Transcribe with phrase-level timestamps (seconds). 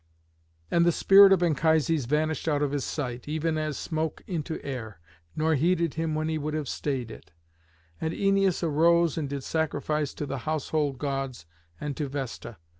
[0.71, 4.65] And the spirit of Anchises vanished out of his sight, even as smoke into the
[4.65, 4.99] air,
[5.35, 7.29] nor heeded him when he would have stayed it;
[8.01, 11.45] and Æneas arose and did sacrifice to the household gods
[11.79, 12.57] and to Vesta.